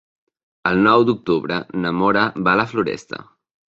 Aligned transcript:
El 0.69 0.79
nou 0.87 1.03
d'octubre 1.09 1.59
na 1.83 1.93
Nora 1.99 2.25
va 2.49 2.55
a 2.55 2.59
la 2.63 2.67
Floresta. 2.73 3.21